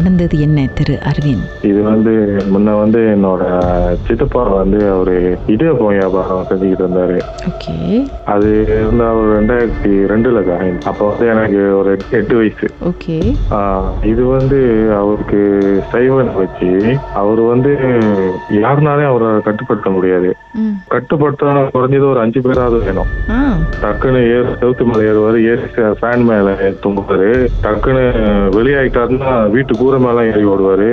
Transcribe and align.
நடந்தது 0.00 0.36
என்ன 0.40 0.58
திரு 0.78 0.94
அரவிந்த்? 1.10 1.46
இது 1.70 1.80
வந்து 1.88 2.12
முன்ன 2.52 2.74
வந்து 2.82 3.00
என்னோட 3.14 3.42
சித்தப்பா 4.06 4.42
வந்து 4.60 4.78
அவரு 4.94 5.14
இடியப்பம் 5.54 5.92
வியாபாரம் 5.94 6.46
செஞ்சுக்கிட்டு 6.50 6.84
இருந்தாரு. 6.84 7.16
அது 8.34 8.50
வந்து 8.88 9.04
அவர் 9.12 9.28
ரெண்டாயிரத்தி 9.36 9.92
ரெண்டுல 10.12 10.42
காயின் 10.48 10.78
அப்போ 10.90 11.04
வந்து 11.10 11.26
எனக்கு 11.32 11.60
ஒரு 11.80 11.90
எட்டு 12.18 12.34
வயசு. 12.40 12.68
ஓகே. 12.90 13.16
இது 14.12 14.22
வந்து 14.36 14.58
அவருக்கு 15.00 15.40
சைவன் 15.92 16.32
வச்சு 16.40 16.70
அவர் 17.22 17.42
வந்து 17.52 17.72
யாருனாலையும் 18.60 19.10
அவரை 19.12 19.28
கட்டுப்படுத்த 19.48 19.90
முடியாது. 19.96 20.30
கட்டுப்படுத்த 20.94 21.38
குறைஞ்சது 21.74 22.06
ஒரு 22.12 22.20
அஞ்சு 22.24 22.40
பேராவது 22.46 22.78
வேணும். 22.86 23.10
டக்குன்னு 23.82 24.20
ஏறு 24.36 24.56
செவுத்து 24.60 24.84
மேல 24.88 25.04
ஏறுவாரு 25.10 25.38
ஏறி 25.50 25.66
ஃபேன் 26.00 26.24
மேல 26.30 26.48
தும்புவாரு 26.84 27.28
டக்குன்னு 27.64 28.04
வெளியாயிட்டாருன்னா 28.56 29.32
வீட்டு 29.54 29.74
கூரை 29.90 30.00
மேல 30.02 30.24
ஏறி 30.30 30.42
ஓடுவாரு. 30.52 30.88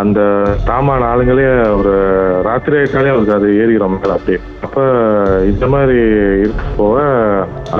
அந்த 0.00 0.20
சாமான 0.66 1.06
ஆளுங்களே 1.12 1.46
ஒரு 1.78 1.92
ராத்திரி 2.48 2.76
ஆயிட்டாலே 2.80 3.12
அவருக்கு 3.12 3.36
அது 3.38 3.48
ஏறிடும் 3.62 3.96
மேல 3.96 4.16
அப்படியே. 4.18 4.40
அப்ப 4.66 4.84
இந்த 5.50 5.64
மாதிரி 5.72 5.98
இருக்க 6.42 6.62
போக 6.76 6.98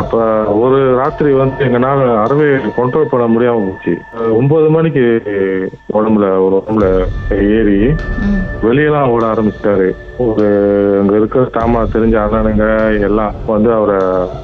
அப்ப 0.00 0.20
ஒரு 0.64 0.78
ராத்திரி 1.00 1.32
வந்து 1.40 1.64
எங்கனால 1.66 2.00
அறவே 2.24 2.48
கண்ட்ரோல் 2.78 3.10
பண்ண 3.12 3.26
முடியாம 3.34 3.64
போச்சு. 3.66 3.94
ஒன்பது 4.38 4.68
மணிக்கு 4.76 5.04
உடம்புல 5.98 6.28
ஒரு 6.44 6.54
உடம்புல 6.60 6.86
ஏறி 7.58 7.80
வெளியெல்லாம் 8.66 9.12
ஓட 9.14 9.22
ஆரம்பிச்சிட்டாரு. 9.32 9.90
ஒரு 10.24 10.46
அங்க 11.00 11.14
இருக்கிற 11.18 11.42
தாமா 11.54 11.80
தெரிஞ்ச 11.92 12.16
அண்ணனுங்க 12.22 12.66
எல்லாம் 13.06 13.36
வந்து 13.52 13.70
அவரை 13.78 13.96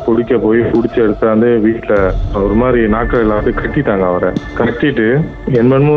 பிடிக்க 0.06 0.38
போய் 0.44 0.60
பிடிச்சி 0.72 0.98
எடுத்தாந்து 1.04 1.48
வீட்டுல 1.66 1.94
ஒரு 2.42 2.54
மாதிரி 2.60 2.80
நாட்கள் 2.94 3.24
எல்லாத்தையும் 3.26 3.60
கட்டிட்டாங்க 3.60 4.06
அவரை. 4.10 4.30
கட்டிட்டு 4.60 5.06
என்னமோ 5.60 5.87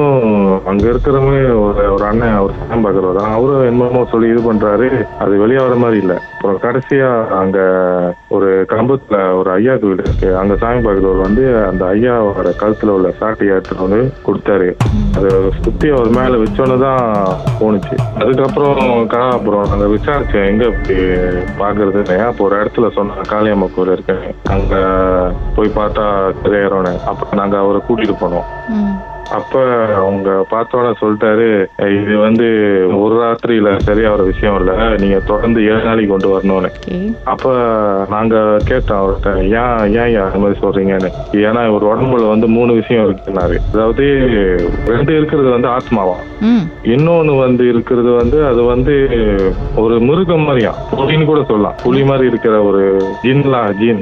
அங்க 0.72 0.84
இருக்கிறவங்க 0.92 1.40
ஒரு 1.66 1.84
ஒரு 1.94 2.04
அண்ணன் 2.10 2.36
அவர் 2.40 2.54
சாயம் 2.60 2.86
பாக்குறவர் 2.86 3.20
அவரும் 3.36 3.68
என்னமோ 3.70 4.02
சொல்லி 4.12 4.28
இது 4.34 4.42
பண்றாரு. 4.48 4.88
அது 5.24 5.34
வெளியே 5.44 5.60
வர 5.64 5.76
மாதிரி 5.84 5.98
இல்ல. 6.04 6.14
அப்புறம் 6.36 6.62
கடைசியா 6.66 7.10
அங்க 7.40 7.58
ஒரு 8.36 8.66
கம்பத்துல 8.74 9.18
ஒரு 9.40 9.50
ஐயா 9.52 9.74
வீடு 9.84 10.04
இருக்கு. 10.06 10.30
அங்க 10.42 10.54
சாமி 10.62 10.80
பாக்குறவர் 10.88 11.26
வந்து 11.28 11.44
அந்த 11.70 11.84
ஐயாவோட 11.86 12.52
கழுத்துல 12.62 12.96
உள்ள 12.98 13.10
சாட்டையை 13.20 13.54
எடுத்துட்டு 13.56 13.88
வந்து 13.88 14.02
கொடுத்தாரு. 14.28 14.70
அதை 15.18 15.32
சுத்தி 15.66 15.90
அவர் 15.90 16.10
மேல 16.20 16.40
வச்சோன்னு 16.44 16.78
தான் 16.88 17.04
போணுச்சு. 17.62 17.98
அதுக்கப்புறம் 18.22 18.82
அப்புறம் 19.36 19.70
நாங்க 19.72 19.88
விசாரிச்சேன் 19.96 20.50
எங்க 20.52 20.66
இப்படி 20.72 20.98
பாக்குறதுன்னு 21.62 22.18
அப்போ 22.30 22.44
ஒரு 22.48 22.56
இடத்துல 22.62 22.90
சொன்னாங்க 22.98 23.26
காளியம்மா 23.34 23.70
கோயில் 23.76 23.96
இருக்கு 23.96 24.18
அங்க 24.58 24.76
போய் 25.58 25.78
பார்த்தா 25.80 26.06
கிரேறோன்னு 26.44 26.94
அப்ப 27.12 27.36
நாங்க 27.42 27.58
அவரை 27.58 27.82
கூட்டிட்டு 27.88 28.16
போனோம். 28.24 28.48
அப்ப 29.32 29.60
அவங்க 29.96 30.30
பார்த்தோன்னே 30.52 30.92
சொல்லிட்டாரு 31.02 31.48
இது 31.98 32.18
வந்து 32.18 32.48
ஒரு 33.00 33.16
ராத்திரியில 33.22 33.70
சரியாகிற 33.88 34.24
விஷயம் 34.26 34.58
இல்ல. 34.60 34.72
நீங்க 35.00 35.20
தொடர்ந்து 35.30 35.60
ஏழு 35.64 35.82
நாளைக்கு 35.84 36.12
கொண்டு 36.14 36.30
வரணும்னு. 36.34 36.70
அப்ப 37.24 37.54
நாங்க 38.10 38.36
கேட்டோம் 38.70 39.02
அவர்கிட்ட 39.02 39.32
ஏன் 39.62 39.76
ஏன் 40.02 40.22
அந்த 40.26 40.42
மாதிரி 40.44 40.60
சொல்றீங்கன்னு? 40.64 41.12
ஏன்னா 41.46 41.64
ஒரு 41.76 41.86
உடம்புல 41.92 42.28
வந்து 42.28 42.48
மூணு 42.48 42.74
விஷயம் 42.74 43.06
இருக்குன்னாரு. 43.08 43.58
அதாவது 43.74 44.06
ரெண்டு 44.94 45.12
இருக்கிறது 45.18 45.50
வந்து 45.50 45.70
ஆத்மாவா 45.78 46.18
இன்னொன்னு 46.94 47.34
வந்து 47.38 47.64
இருக்கிறது 47.68 48.12
வந்து 48.12 48.38
அது 48.46 48.62
வந்து 48.64 48.94
ஒரு 49.76 50.00
மிருகம் 50.00 50.46
மாதிரியா 50.48 50.72
புலின்னு 50.92 51.26
கூட 51.26 51.42
சொல்லலாம். 51.44 51.76
புலி 51.84 52.04
மாதிரி 52.04 52.28
இருக்கிற 52.28 52.56
ஒரு 52.64 52.82
ஜின்லாம் 53.24 53.78
ஜின். 53.82 54.02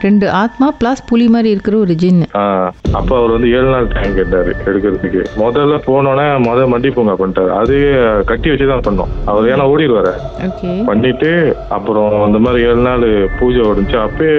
ரெண்டு 0.00 0.26
ஆத்மா 0.42 0.68
ப்ளஸ் 0.80 1.06
புலி 1.06 1.28
மாதிரி 1.28 1.50
இருக்கிற 1.50 1.76
ஒரு 1.76 1.90
ஆஹ் 2.42 2.68
அப்ப 2.92 3.10
அவர் 3.16 3.30
வந்து 3.30 3.48
ஏழு 3.56 3.68
நாள் 3.70 3.88
டைம் 3.94 4.14
கேட்டாரு. 4.14 4.51
எடுக்கிறதுக்கு. 4.68 5.22
முதல்ல 5.42 5.78
போனோன்னே 5.88 6.26
முத 6.46 6.66
மண்டி 6.72 6.90
பூங்கா 6.96 7.14
பண்ணிட்டாரு. 7.20 7.50
அது 7.60 7.74
கட்டி 8.30 8.50
வச்சுதான் 8.50 8.84
பண்ணோம். 8.86 9.12
அவர் 9.30 9.50
ஏன்னா 9.52 9.66
ஓடிடுவாரு. 9.72 10.12
பண்ணிட்டு 10.90 11.30
அப்புறம் 11.76 12.26
இந்த 12.28 12.40
மாதிரி 12.44 12.66
ஏழு 12.68 12.82
நாள் 12.88 13.06
பூஜை 13.38 13.62
ஓடிச்சு 13.70 13.96
அப்பயே 14.06 14.36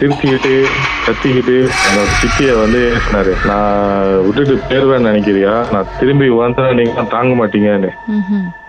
சிரிச்சுக்கிட்டு 0.00 0.54
கத்திக்கிட்டு 1.06 1.56
என்னோட 1.86 2.08
சித்திய 2.20 2.52
வந்து 2.62 2.82
சொன்னாரு 3.04 3.32
நான் 3.50 4.20
விட்டுட்டு 4.26 4.54
போயிருவேன்னு 4.68 5.10
நினைக்கிறியா? 5.10 5.54
நான் 5.72 5.90
திரும்பி 6.00 6.28
வந்தா 6.42 6.66
நீங்க 6.80 7.04
தாங்க 7.16 7.32
மாட்டீங்கன்னு 7.40 7.90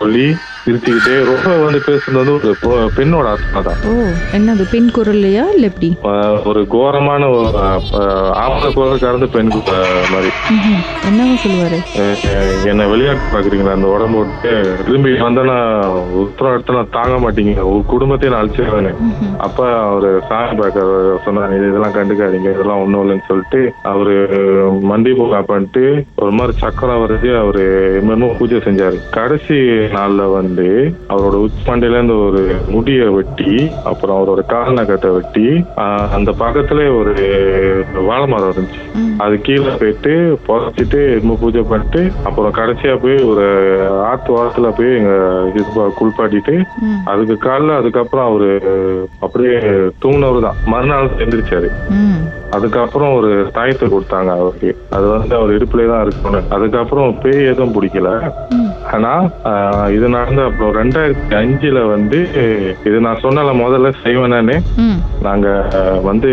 சொல்லி 0.02 0.26
சிரிச்சுக்கிட்டே 0.64 1.14
ரொம்ப 1.30 1.48
வந்து 1.64 1.80
பேசுனது 1.86 2.20
வந்து 2.20 2.34
ஒரு 2.36 2.52
பெண்ணோட 2.96 3.26
ஆத்மா 3.32 3.60
தான். 3.68 3.80
என்னது 4.36 4.64
பெண் 4.72 4.90
குரல்லையா 4.96 5.44
இல்லை 5.54 5.66
எப்படி? 5.72 5.88
ஒரு 6.50 6.60
கோரமான 6.74 7.26
ஆம்பளை 8.44 8.70
குரல் 8.76 9.02
கறந்து 9.04 9.28
பெண் 9.36 9.52
மாதிரி. 10.14 10.30
என்னவா 11.08 11.34
சொல்லுவாரு? 11.42 11.78
என்னை 12.70 12.84
விளையாட்டு 12.90 13.26
பாக்குறீங்களா 13.34 13.74
அந்த 13.76 13.88
உடம்பு 13.94 14.18
விட்டு 14.20 14.50
திரும்பி 14.86 15.10
வந்தேன்னா 15.22 15.56
உத்தரம் 16.22 16.54
எடுத்து 16.54 16.76
நான் 16.76 16.92
தாங்க 16.96 17.14
மாட்டீங்க. 17.24 17.54
ஒரு 17.70 17.82
குடும்பத்தையும் 17.92 18.34
நான் 18.34 18.42
அழிச்சிருவேன். 18.42 18.98
அப்ப 19.46 19.58
அவரு 19.88 20.10
சாமி 20.28 20.54
பார்க்க 20.60 20.84
சொன்னாரு 21.26 21.56
"இது 21.58 21.70
இதெல்லாம் 21.70 21.96
கண்டுக்காதீங்க. 21.96 22.50
இதெல்லாம் 22.56 22.82
ஒண்ணும் 22.84 23.02
இல்லைன்னு 23.04 23.28
சொல்லிட்டு 23.30 23.60
அவரு 23.92 24.14
மண்டி 24.90 25.12
பூங்கா 25.18 25.40
பண்ணிட்டு 25.50 25.84
ஒரு 26.22 26.32
மாதிரி 26.38 26.54
சக்கரம் 26.64 27.02
வரைச்சு 27.04 27.32
அவரு 27.42 27.64
என்னமோ 28.00 28.30
பூஜை 28.40 28.60
செஞ்சாரு. 28.68 28.98
கடைசி 29.18 29.58
நாள்ல 29.96 30.28
வந்து 30.38 30.68
அவரோட 31.14 31.36
உச்மண்டையில 31.46 31.98
இருந்து 31.98 32.18
ஒரு 32.28 32.42
முடிய 32.76 33.10
வெட்டி 33.18 33.54
அப்புறம் 33.92 34.16
அவரோட 34.18 34.44
கால் 34.54 34.78
நகத்தை 34.80 35.12
வெட்டி 35.18 35.48
அந்த 36.18 36.30
பக்கத்துல 36.44 36.80
ஒரு 37.00 37.14
வாழை 38.10 38.26
மரம் 38.34 38.52
இருந்துச்சு. 38.54 38.80
அது 39.24 39.34
கீழே 39.46 39.72
போயிட்டு 39.80 40.12
புதைச்சிட்டு 40.46 41.14
என்னமோ 41.14 41.36
பூஜை 41.40 41.62
பண்ணிட்டு 41.62 42.00
அப்புறம் 42.24 42.52
கடைசியா 42.52 42.98
போய் 42.98 43.24
ஒரு 43.24 43.44
ஆத்து 44.04 44.32
வாரத்துல 44.32 44.74
போய் 44.74 44.96
எங்க 44.96 45.12
இது 45.48 45.64
ப- 45.74 45.92
குளிப்பாட்டிட்டு 45.98 46.54
அதுக்கு 47.04 47.48
காலைல 47.48 47.76
அதுக்கப்புறம் 47.76 48.26
அவரு 48.26 48.48
அப்படியே 49.20 49.56
தூங்கினவர் 50.02 50.40
தான் 50.40 50.58
மறுநாள் 50.66 51.10
எந்திரிச்சாரு. 51.18 51.68
ம். 51.90 52.20
அதுக்கப்புறம் 52.50 53.14
ஒரு 53.14 53.50
தாயத்தை 53.54 53.88
கொடுத்தாங்க 53.88 54.30
அவருக்கு. 54.34 54.70
அது 54.90 55.06
வந்து 55.06 55.36
அவர் 55.36 55.50
இடுப்புலயே 55.50 55.88
தான் 55.88 56.04
இருக்கணும் 56.04 56.50
அதுக்கப்புறம் 56.50 57.18
பேய் 57.18 57.46
எதுவும் 57.46 57.74
பிடிக்கல. 57.74 58.10
ஆனா 58.94 59.12
இது 59.96 60.06
நடந்த 60.08 60.42
அப்புறம் 60.48 60.74
ரெண்டாயிரத்தி 60.78 61.34
அஞ்சுல 61.34 61.78
வந்து 61.88 62.18
இது 62.88 62.96
நான் 63.06 63.22
சொன்னல 63.24 63.54
முதல்ல 63.60 63.90
செய்வேனே 64.04 64.56
நாங்க 65.26 65.48
வந்து 66.08 66.30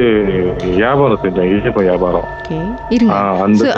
வியாபாரம் 0.76 1.22
செஞ்சோம் 1.24 1.50
இடியப்பம் 1.52 1.88
வியாபாரம். 1.88 2.28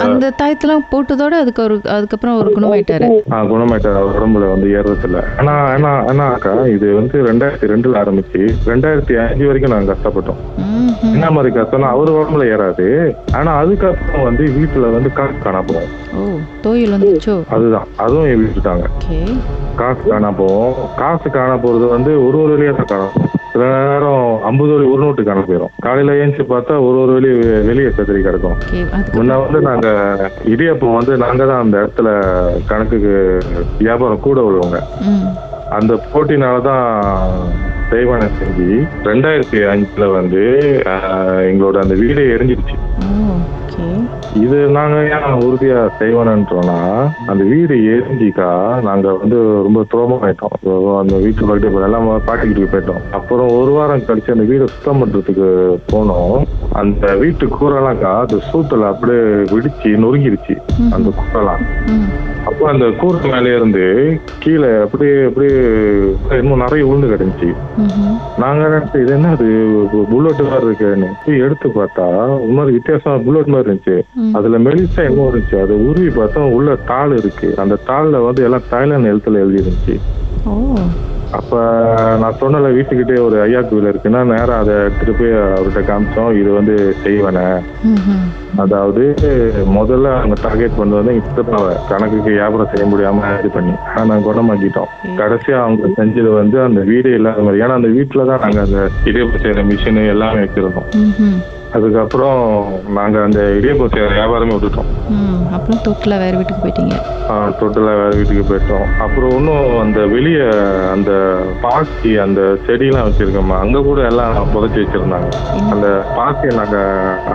அந்த 0.03 0.31
தாயத்தெல்லாம் 0.39 0.85
போட்டதோட 0.91 1.33
அதுக்கு 1.43 1.61
ஒரு 1.66 1.75
அதுக்கப்புறம் 1.95 2.38
ஒரு 2.41 2.49
குணமாயிட்டாரு. 2.55 3.07
குணமாயிட்டார் 3.53 3.99
அவர் 4.01 4.17
உடம்புல 4.17 4.49
வந்து 4.53 4.69
ஏறதில்ல 4.77 5.19
ஆனா 5.41 5.53
ஆனா 5.73 5.91
ஆனா 6.11 6.25
அக்கா 6.35 6.53
இது 6.75 6.88
வந்து 6.99 7.17
ரெண்டாயிரத்தி 7.29 7.72
ரெண்டுல 7.73 7.99
ஆரம்பிச்சு 8.03 8.41
ரெண்டாயிரத்தி 8.72 9.16
அஞ்சு 9.23 9.47
வரைக்கும் 9.49 9.75
நாங்க 9.75 9.91
கஷ்டப்பட்டோம். 9.93 10.41
என்ன 11.16 11.27
மாதிரி 11.35 11.51
கஷ்டம்னா 11.55 11.89
அவர் 11.95 12.16
உடம்புல 12.17 12.45
ஏறாது. 12.53 12.88
ஆனா 13.39 13.51
அதுக்கப்புறம் 13.61 14.27
வந்து 14.29 14.43
வீட்டுல 14.57 14.91
வந்து 14.95 15.11
காசு 15.17 15.38
காணா 15.45 15.61
போகும் 15.67 15.91
ஓ 16.13 16.23
தோயில் 16.63 16.93
வந்துச்சோ 16.95 17.35
அதுதான் 17.55 17.88
அதுவும் 18.03 18.27
விட்டுட்டாங்க 18.41 18.72
ஓகே. 18.75 19.19
காசு 19.75 20.03
காணா 20.09 20.29
போகும் 20.34 20.73
காசு 20.95 21.28
காணா 21.29 21.56
போறது 21.63 21.85
வந்து 21.88 22.11
ஒரு 22.25 22.38
ஒரு 22.44 22.53
வழியா 22.56 22.73
காணும். 22.84 23.16
சில 23.51 23.63
நேரம் 23.79 24.44
ஐம்பது 24.44 24.72
வழி 24.73 24.85
ஒரு 24.91 25.01
நோட்டு 25.03 25.23
காண 25.23 25.39
போயிடும் 25.41 25.73
காலையில 25.79 26.13
ஏஞ்சி 26.22 26.44
பார்த்தா 26.44 26.75
ஒரு 26.85 26.97
ஒரு 26.97 27.11
வழி 27.13 27.29
வெளியே 27.67 27.89
கத்திரி 27.89 28.22
கிடக்கும். 28.22 28.57
முன்ன 29.16 29.38
வந்து 29.44 29.59
நாங்க 29.61 29.88
இடியப்பம் 30.53 30.97
வந்து 30.97 31.16
நாங்க 31.17 31.45
தான் 31.45 31.63
அந்த 31.63 31.75
இடத்துல 31.81 32.09
கணக்குக்கு 32.66 33.13
வியாபாரம் 33.79 34.19
கூட 34.19 34.41
உள்ளவங்க. 34.41 34.79
அந்த 35.78 35.94
போட்டினால 36.13 36.61
தான் 36.61 36.84
செய்வானை 37.93 38.29
செஞ்சு 38.40 38.87
ரெண்டாயிரத்தி 39.03 39.59
அஞ்சுல 39.73 40.11
வந்து 40.11 40.43
எங்களோட 41.51 41.78
அந்த 41.81 41.95
வீடே 41.95 42.23
எரிஞ்சிருச்சு 42.35 42.78
இது 44.35 44.57
நாங்க 44.67 44.97
ஏன் 45.03 45.35
உறுதியா 45.40 45.87
செய்வோம்ன்றோம்னா 45.99 46.78
அந்த 47.28 47.43
வீடு 47.43 47.75
எரிஞ்சிக்கா 47.95 48.81
நாங்க 48.81 49.13
வந்து 49.13 49.37
ரொம்ப 49.63 49.85
துரோகமாயிட்டோம். 49.93 50.55
So, 50.63 50.99
அந்த 50.99 51.16
வீட்டு 51.17 51.45
பக்கத்து 51.45 51.81
எல்லாம் 51.81 52.22
பாட்டிக்கிட்டு 52.25 52.69
போயிட்டோம். 52.73 53.01
அப்புறம் 53.11 53.47
ஒரு 53.47 53.72
வாரம் 53.72 54.05
கழிச்சு 54.07 54.31
அந்த 54.31 54.43
வீடை 54.53 54.66
சுத்தம் 54.66 54.99
பண்றதுக்கு 54.99 55.47
போனோம். 55.91 56.43
அந்த 56.73 57.16
வீட்டு 57.16 57.46
கூரெல்லாம்க்கா 57.46 58.13
அந்த 58.23 58.39
சூத்துல 58.53 58.87
அப்படியே 58.87 59.19
வெடிச்சு 59.53 59.91
நொறுங்கிருச்சு. 60.03 60.55
அந்த 60.91 61.09
கூரெல்லாம். 61.19 61.63
ம் 61.89 62.31
அப்போ 62.46 62.69
அந்த 62.69 62.85
கூரை 62.99 63.29
மேலே 63.29 63.55
இருந்து 63.55 64.19
கீழே 64.39 64.72
அப்படியே 64.84 65.25
அப்படியே 65.25 65.59
இன்னும் 66.31 66.57
நிறைய 66.57 66.85
உளுந்து 66.85 67.11
கிடந்துச்சு. 67.11 67.49
நாங்க 68.38 68.64
நினைச்சு 68.68 69.02
இது 69.03 69.14
என்ன 69.14 69.32
அது 69.35 69.47
புல்லட் 70.12 70.41
மாதிரி 70.44 70.66
இருக்குன்னு 70.66 71.09
எடுத்து 71.46 71.68
பார்த்தா 71.78 72.06
ஒரு 72.38 72.53
மாதிரி 72.58 72.76
வித்தியாசமா 72.78 73.16
புல்லட் 73.26 73.52
மாதிரி 73.53 73.70
இருந்துச்சு. 73.70 73.96
அதுல 74.38 74.59
மெலிசா 74.66 75.02
என்ன 75.09 75.28
இருந்துச்சு. 75.30 75.58
அது 75.64 75.74
உருவி 75.88 76.09
பார்த்தா 76.20 76.47
உள்ள 76.58 76.76
தாள் 76.91 77.16
இருக்கு. 77.18 77.50
அந்த 77.58 77.78
தாள்ல 77.90 78.24
வந்து 78.26 78.44
எல்லாம் 78.44 78.70
தாய்லாந்து 78.70 79.12
எழுத்துல 79.14 79.41
எழுதி 79.44 79.62
இருந்துச்சு 79.64 79.96
அப்ப 81.38 81.53
நான் 82.22 82.40
சொன்னல 82.41 82.68
வீட்டுக்கிட்டே 82.76 83.16
ஒரு 83.20 83.38
ஐயா 83.41 83.62
கோவில் 83.62 83.90
இருக்குன்னா 83.91 84.22
நேரா 84.32 84.56
அதை 84.59 84.74
எடுத்துட்டு 84.85 85.14
போய் 85.20 85.34
அவர்கிட்ட 85.56 85.82
காமிச்சோம். 85.90 86.32
இது 86.41 86.50
வந்து 86.52 86.76
செய்வன. 87.06 87.40
அதாவது 88.64 89.03
முதல்ல 89.78 90.08
அவங்க 90.18 90.35
டார்கெட் 90.41 90.78
பண்ணது 90.80 91.00
வந்து 91.00 91.14
எங்க 91.14 91.26
சித்தப்பாவை. 91.28 91.74
கணக்குக்கு 91.91 92.30
வியாபாரம் 92.32 92.72
செய்ய 92.74 92.85
முடியாம 92.85 93.32
இது 93.40 93.50
பண்ணி. 93.50 93.74
ஆனா 93.88 94.03
நாங்க 94.09 94.28
குணமாக்கிட்டோம். 94.30 94.91
கடைசியா 95.22 95.58
அவங்க 95.66 95.90
செஞ்சது 96.00 96.30
வந்து 96.41 96.59
அந்த 96.68 96.82
வீடே 96.91 97.14
இல்லாத 97.20 97.46
மாதிரி. 97.47 97.64
ஏன்னா 97.64 97.80
அந்த 97.80 97.91
வீட்டுல 97.97 98.28
தான் 98.32 98.44
நாங்க 98.46 98.62
அந்த 98.68 98.80
இடியப்பம் 99.06 99.44
செய்யற 99.46 99.64
மிஷின் 99.72 100.03
எல்லாமே 100.16 100.44
வச்சிருந்தோம். 100.46 100.90
அதுக்கப்புறம் 101.78 102.40
நாங்க 102.97 103.17
அந்த 103.28 103.40
இடியப்பம் 103.58 103.91
செய்யற 103.93 104.09
வியாபாரமே 104.17 104.55
விட்டுட்டோம். 104.55 104.90
ம் 105.16 105.40
அப்புறம் 105.55 105.81
தொட்டில் 105.85 106.20
வேறு 106.23 106.37
வீட்டுக்கு 106.40 106.64
போயிட்டீங்க. 106.64 106.96
தொட்டில் 107.59 107.87
வேற 107.90 108.03
வீட்டுக்கு 108.17 108.43
போயிட்டோம். 108.49 108.85
அப்புறம் 109.05 109.34
இன்னும் 109.37 109.79
அந்த 109.84 109.99
வெளியே 110.14 110.46
அந்த 110.93 111.11
பாசி 111.64 112.11
அந்த 112.25 112.41
செடியெல்லாம் 112.66 113.08
வச்சிருக்கோமா 113.08 113.58
அங்க 113.64 113.84
கூட 113.90 114.02
எல்லாம் 114.11 114.52
புதைச்சி 114.53 114.79
வச்சிருந்தாங்க. 114.81 115.29
அந்த 115.73 115.87
பாசியை 116.17 116.53
நாங்க 116.59 116.78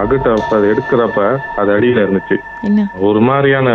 அகற்றப்ப 0.02 0.56
அதை 0.58 0.68
எடுக்கிறப்ப 0.74 1.20
அது 1.62 1.72
அடியில 1.76 2.04
இருந்துச்சு. 2.06 2.38
ஒரு 3.08 3.20
மாதிரியான 3.20 3.68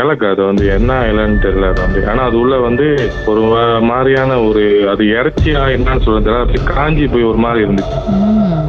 இலக்கு 0.00 0.26
அது 0.26 0.42
வந்து 0.44 0.64
என்ன 0.76 0.92
இலைன்னு 1.10 1.42
தெரியல 1.46 1.70
அது 1.72 1.80
வந்து. 1.86 2.00
ஆனா 2.10 2.22
அது 2.28 2.36
உள்ள 2.42 2.54
வந்து 2.58 2.86
ஒரு 3.32 3.42
மாதிரியான 3.90 4.38
ஒரு 4.48 4.62
அது 4.92 5.02
இறைச்சியா 5.18 5.62
என்னன்னு 5.76 6.04
சொல்ல 6.06 6.20
தெரியல 6.28 6.70
காஞ்சி 6.72 7.06
போய் 7.14 7.30
ஒரு 7.32 7.40
மாதிரி 7.46 7.64
இருந்துச்சு. 7.66 7.98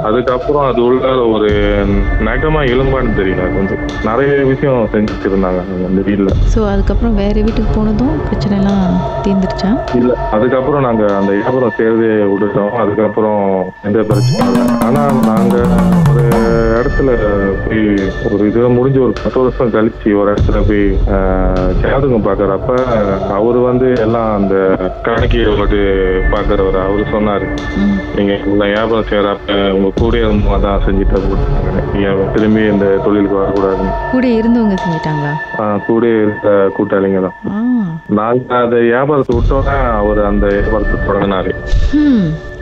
அதுக்கப்புறம் 0.08 0.66
அது 0.70 0.80
உள்ள 0.88 1.10
ஒரு 1.34 1.50
நகமா 2.28 2.62
எலும்பான்னு 2.72 3.18
தெரியல 3.18 3.44
வந்து 3.54 3.76
நிறைய 4.08 4.32
விஷயம் 4.50 4.90
செஞ்சு 4.94 5.14
வச்சிருந்தாங்க 5.14 5.60
அந்த 5.88 6.02
வீட்டுல 6.08 6.32
ஸோ 6.54 6.60
அதுக்கப்புறம் 6.72 7.16
வேறு 7.20 7.40
வீட்டுக்கு 7.46 7.72
போனதும் 7.76 8.14
பிரச்சனைலாம் 8.26 8.84
தீர்ந்துருச்சா? 9.26 9.70
இல்ல 10.00 10.12
அதுக்கப்புறம் 10.36 10.86
நாங்க 10.86 11.04
அந்த 11.18 11.32
வியாபாரம் 11.36 11.76
செய்யறதே 11.78 12.10
விட்டுட்டோம். 12.32 12.74
அதுக்கப்புறம் 12.82 13.42
எந்த 13.88 14.00
பிரச்சனையும் 14.10 14.50
இல்லை. 14.52 14.64
ஆனா 14.88 15.02
நாங்க 15.30 15.56
ஒரு 16.10 16.24
இடத்துல 16.76 17.10
போய் 17.64 17.84
ஒரு 18.28 18.44
இது 18.50 18.68
முடிஞ்சு 18.76 19.00
ஒரு 19.02 19.14
பத்து 19.20 19.40
வருஷம் 19.42 19.74
கழிச்சு 19.76 20.10
ஒரு 20.20 20.30
இடத்துல 20.34 20.60
போய் 20.68 20.86
ஜாதகம் 21.84 22.26
பாக்குறப்ப 22.28 22.72
அவரு 23.38 23.60
வந்து 23.68 23.88
எல்லாம் 24.06 24.30
அந்த 24.38 24.56
கணக்கியை 25.08 25.48
போட்டு 25.54 25.82
பாக்குறவர். 26.34 26.80
அவரு 26.84 27.06
சொன்னாரு 27.14 27.48
ம். 27.80 27.98
நீங்க 28.18 28.34
உங்களை 28.46 28.68
வியாபாரம் 28.72 29.10
செய்யறப்ப 29.10 29.50
உங்க 29.78 29.92
கூட 29.98 30.14
இருந்தவங்க 30.20 30.60
தான் 30.66 30.84
செஞ்சுட்டு 30.86 31.22
போட்டாங்க 31.30 31.82
நீங்க 31.94 32.10
திரும்பி 32.36 32.62
இந்த 32.74 32.86
தொழிலுக்கு 33.06 33.38
வரக்கூடாதுன்னு. 33.42 33.94
கூட 34.14 34.26
இருந்தவங்க 34.40 34.78
செஞ்சிட்டாங்களா? 34.84 35.34
கூட 35.90 36.06
இருக்க 36.24 36.50
கூட்டாளிங்க 36.78 37.22
தான். 37.28 37.38
நாங்க 38.20 38.56
அந்த 38.64 38.78
வியாபாரத்தை 38.88 39.34
விட்டோன்னா 39.38 39.78
அவர் 40.02 40.22
அந்த 40.32 40.46
வியாபாரத்தை 40.56 40.98
தொடங்கினாரு. 41.10 41.54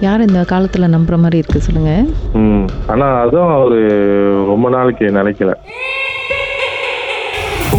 யார் 0.05 0.25
இந்த 0.27 0.41
காலத்தில் 0.51 0.93
நம்புற 0.93 1.15
மாதிரி 1.23 1.41
இருக்கு 1.41 1.59
சொல்லுங்க. 1.67 1.91
ஆனா 2.93 3.07
அதுவும் 3.23 3.53
அவரு 3.57 3.79
ரொம்ப 4.51 4.69
நாளைக்கு 4.75 5.05
நினைக்கல. 5.19 5.53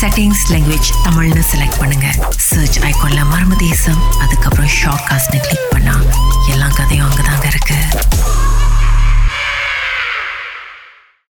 செட்டிங்ஸ் 0.00 0.44
லாங்குவேஜ் 0.48 0.88
தமிழ்னு 1.04 1.42
செலக்ட் 1.50 1.78
பண்ணுங்க. 1.78 2.06
சர்ச் 2.36 2.78
ஐக்கோன்ல 2.78 3.22
மர்ம 3.32 3.56
தேசம் 3.56 4.00
அதுக்கப்புறம் 4.18 4.66
ஷார்ட் 4.66 5.06
காஸ்ட்னு 5.10 5.40
கிளிக் 5.46 5.68
பண்ணா 5.70 5.96
எல்லா 6.48 6.68
கதையும் 6.68 7.08
அங்கதாங்க 7.10 7.46
இருக்கு. 7.46 7.78